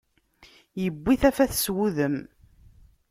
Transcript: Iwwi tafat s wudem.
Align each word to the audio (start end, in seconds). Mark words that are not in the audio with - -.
Iwwi 0.85 1.13
tafat 1.21 1.53
s 1.55 1.65
wudem. 1.75 2.15